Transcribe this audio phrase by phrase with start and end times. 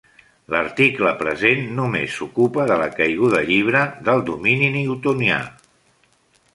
[0.53, 5.41] L'article present només s'ocupa de la caiguda llibre del domini newtonià.